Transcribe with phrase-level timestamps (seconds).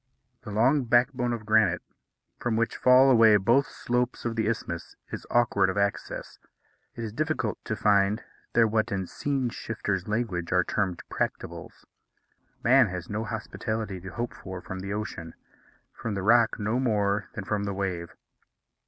[0.41, 1.83] The long backbone of granite,
[2.39, 6.39] from which fall away both slopes of the isthmus, is awkward of access.
[6.95, 11.85] It is difficult to find there what, in scene shifters' language, are termed practicables.
[12.63, 15.35] Man has no hospitality to hope for from the ocean;
[15.93, 18.15] from the rock no more than from the wave.